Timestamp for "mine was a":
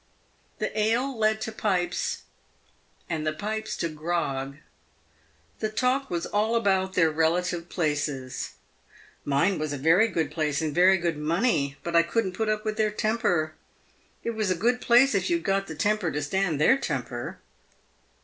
9.33-9.77